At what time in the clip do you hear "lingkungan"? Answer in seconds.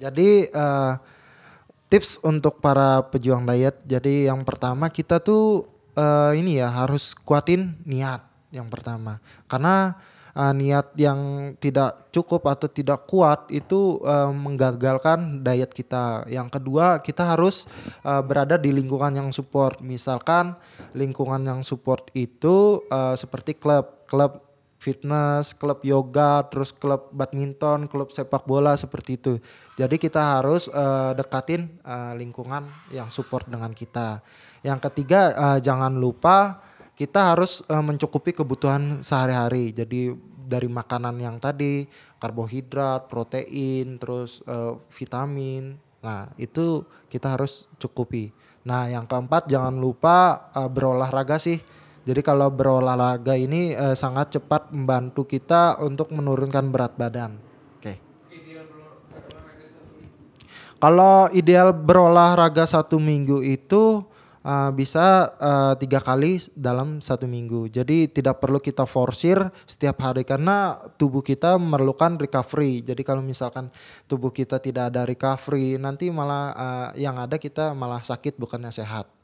18.72-19.14, 20.96-21.44, 32.16-32.64